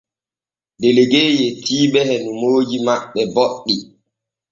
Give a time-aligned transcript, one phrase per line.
[0.81, 3.75] Delegue yetti ɓe e nomooji maɓɓe boɗɗi.